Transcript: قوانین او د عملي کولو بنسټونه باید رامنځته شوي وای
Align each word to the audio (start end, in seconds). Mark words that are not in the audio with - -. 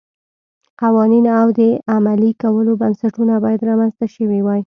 قوانین 0.81 1.25
او 1.41 1.47
د 1.59 1.61
عملي 1.95 2.31
کولو 2.41 2.71
بنسټونه 2.81 3.33
باید 3.43 3.65
رامنځته 3.69 4.05
شوي 4.15 4.39
وای 4.43 4.59